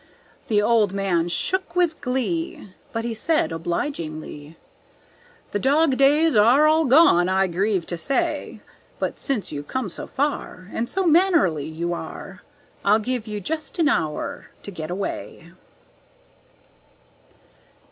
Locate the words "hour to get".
13.89-14.89